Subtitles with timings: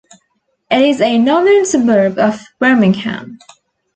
[0.71, 3.37] It is a northern suburb of Birmingham.